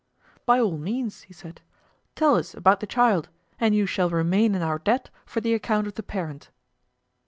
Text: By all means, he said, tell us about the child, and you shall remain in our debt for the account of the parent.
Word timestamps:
By 0.47 0.59
all 0.59 0.79
means, 0.79 1.21
he 1.21 1.33
said, 1.35 1.61
tell 2.15 2.33
us 2.33 2.55
about 2.55 2.79
the 2.79 2.87
child, 2.87 3.29
and 3.59 3.75
you 3.75 3.85
shall 3.85 4.09
remain 4.09 4.55
in 4.55 4.63
our 4.63 4.79
debt 4.79 5.11
for 5.27 5.41
the 5.41 5.53
account 5.53 5.85
of 5.85 5.93
the 5.93 6.01
parent. 6.01 6.49